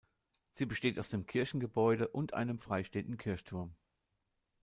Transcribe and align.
Sie 0.55 0.65
besteht 0.65 0.97
aus 0.97 1.11
dem 1.11 1.27
Kirchengebäude 1.27 2.07
und 2.07 2.33
einem 2.33 2.57
freistehenden 2.57 3.17
Kirchturm. 3.17 3.75